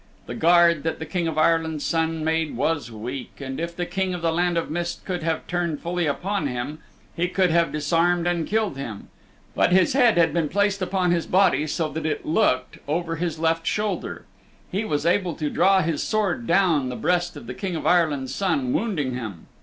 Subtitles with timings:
[0.25, 4.15] The guard that the King of Ireland's Son made was weak, and if the King
[4.15, 6.79] of the Land of Mist could have turned fully upon him,
[7.15, 9.09] he could have disarmed and killed him.
[9.53, 11.99] But his head had been so placed upon his body that it looked The King
[11.99, 14.25] of the Land of Mist 237 over his left shoulder.
[14.71, 18.33] He was able to draw his sword down the breast of the King of Ireland's
[18.33, 19.45] Son, wounding him.